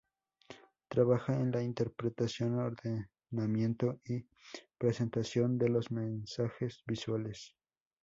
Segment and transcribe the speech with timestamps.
[0.87, 4.25] Trabaja en la interpretación, ordenamiento y
[4.79, 7.53] presentación de los mensajes visuales.